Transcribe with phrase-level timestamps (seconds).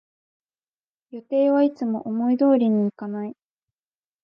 [1.11, 3.35] 予定はいつも思い通りにいかない